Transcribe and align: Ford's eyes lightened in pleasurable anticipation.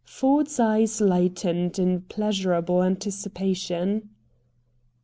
Ford's 0.03 0.59
eyes 0.59 0.99
lightened 0.99 1.77
in 1.77 2.01
pleasurable 2.01 2.81
anticipation. 2.81 4.09